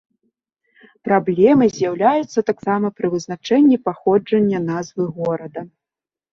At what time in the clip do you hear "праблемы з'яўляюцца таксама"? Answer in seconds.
1.09-2.87